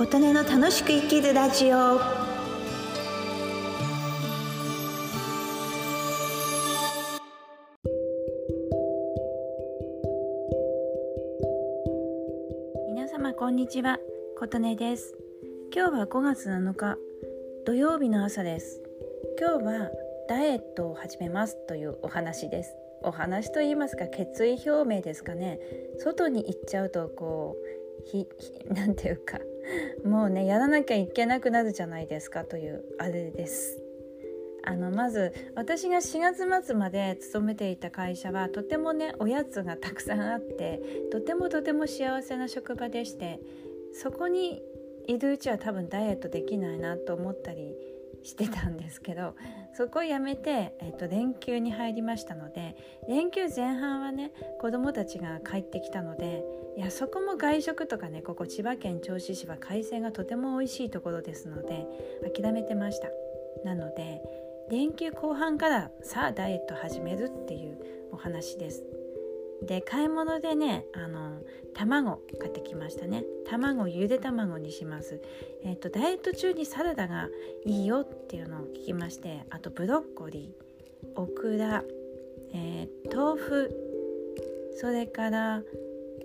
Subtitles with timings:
[0.00, 2.00] 琴音の楽しく生きるラジオ。
[12.88, 13.98] 皆様こんにちは。
[14.38, 15.14] 琴音です。
[15.70, 16.96] 今日は5月7日
[17.66, 18.80] 土曜日の朝です。
[19.38, 19.90] 今日は
[20.30, 22.74] ダイエットを始めますというお話です。
[23.02, 25.60] お話と言いますか決意表明ですかね。
[25.98, 28.26] 外に行っちゃうとこうひ
[28.68, 29.40] なんていうか
[30.04, 33.82] もうねやらなきゃいけなくなるじゃないですかというあれです。
[34.62, 43.40] あのまず私が4月末まで勤めていた会社はとてもねおやつがたくさんあってとてもとても幸せな職場でして
[43.94, 44.62] そこに
[45.06, 47.74] いるうちは多分ダイエットできないなと思ったり
[48.22, 49.34] してたんですけど
[49.72, 52.76] そこをやめて、えっと、連休に入りましたので
[53.08, 56.42] 連休前半はね子供たちが帰ってきたので
[56.76, 61.86] いやそこも外食とかねここ千葉県銚子市は海鮮がとても美味しいところですので
[62.34, 63.08] 諦めてました。
[63.64, 64.22] なので
[64.70, 67.78] 連休後半からさあダイエット始めるっていう
[68.12, 68.99] お話です。
[69.62, 71.40] で買い物でねあの
[71.74, 73.24] 卵買ってきましたね。
[73.46, 75.20] 卵ゆで卵にします。
[75.62, 77.28] えっ、ー、とダイエット中にサラダが
[77.64, 81.84] いいよっていうのを聞きましてあとブロッコリーオクラ、
[82.54, 83.70] えー、豆腐
[84.76, 85.62] それから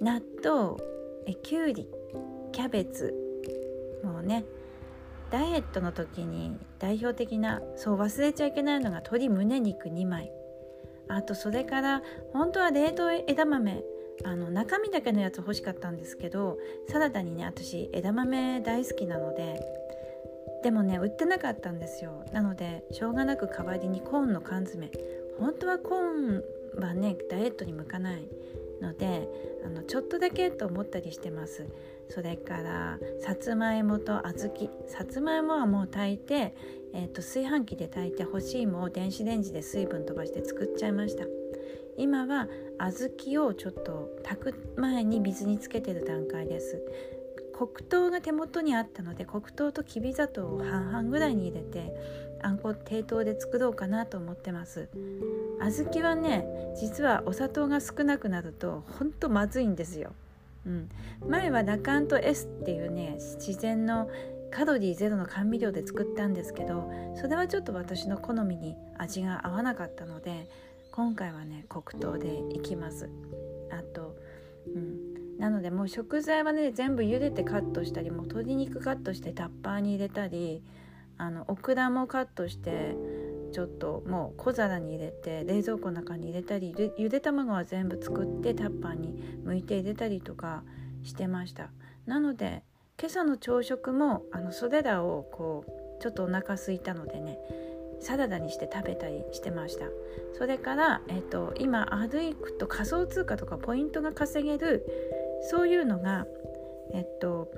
[0.00, 0.76] 納豆
[1.26, 1.86] えきゅうり
[2.52, 3.14] キャベツ
[4.02, 4.44] もうね
[5.30, 10.32] ダイエットの時に代表的なそう忘れちゃいけないのが鶏胸肉2枚。
[11.16, 13.82] あとそれから本当は冷凍枝豆
[14.24, 16.58] あの中身だけのやつ欲しかったんですけど
[16.88, 19.60] サラダにね私枝豆大好きなので
[20.62, 22.24] でもね売ってなかったんですよ。
[22.32, 24.90] なのでしょうがなく代わりにコーンの缶詰。
[25.38, 26.44] 本当はコーン
[26.76, 28.28] はねダイエットに向かない
[28.80, 29.28] ので
[29.64, 31.66] あのちょっとだけと思ったりしてます。
[32.08, 34.70] それからさつまいもと小豆。
[34.86, 36.54] さつまいもはもう炊いて、
[36.92, 41.24] えーと、炊飯器で炊いて干し芋を電子レンジで水分飛ばして作っちゃいました。
[41.96, 42.48] 今は
[42.78, 46.82] 小豆をちょっと炊く前に水につけてる段階です。
[47.60, 51.92] 黒糖が手元にあったので黒糖ときび砂糖を半々ぐらいに入れて
[52.42, 54.88] あんこ低糖で作ろうかなと思ってます。
[55.60, 56.46] 小豆はね
[56.80, 60.12] 実はお砂糖が少なくなるとほんとまずいんですよ、
[60.66, 60.88] うん、
[61.28, 64.08] 前はラカント S っていうね自然の
[64.50, 70.48] カロリーゼロの甘味料で作ったんですけどそれはちょっと私の好みに味が合わなかったので
[70.92, 73.10] 今回はね黒糖でいきます、
[75.40, 80.62] なのでもう食材はね全部茹でてカットしたりもう鶏肉カットしてタッパーに入れたり
[81.16, 82.94] あのオクラもカットして
[83.52, 90.62] ちょっともう小皿に入れて冷蔵庫の中に入れたりゆで卵は全部作ってタッパーに剥いて入れたりとか
[91.02, 91.70] してました。
[92.04, 92.62] なので
[93.00, 97.38] 今朝の朝食もあのそれらをこうちょっとお腹空いたのでね
[98.00, 99.86] サラダにして食べたりしてました。
[100.38, 104.86] それから、えっと、今歩くと仮想通貨とかポイントが稼げる
[105.42, 106.26] そういうのが
[106.92, 107.50] えっと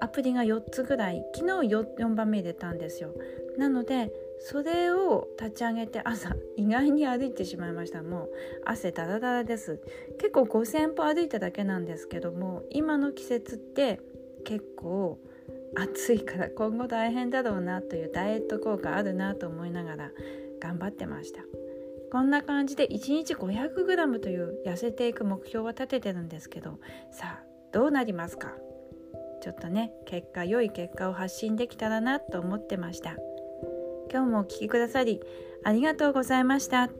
[0.00, 3.14] アプリが4つぐらい昨日 4, 4番目出たんですよ。
[3.58, 4.10] なので
[4.40, 8.02] それを立ち上げて朝意外に歩いてしまいました。
[8.02, 8.30] もう
[8.64, 9.80] 汗だらだらです。
[10.18, 14.00] 結構5,000歩歩いただけなんですけども今の季節って
[14.44, 15.18] 結構
[15.76, 20.10] 暑いから今後大変だろうなというダイエット効果あるなと思いながら
[20.60, 21.42] 頑張ってました。
[22.10, 26.78] こんな感じで1日 500g という痩せていく目標は立ててるんですけど
[27.10, 28.52] さあどうなりますか？
[29.42, 33.16] ちょっとね結果良い結果を発信できたらなと思ってました
[34.12, 35.20] 今日もお聴きくださり
[35.64, 36.90] ありがとうございました。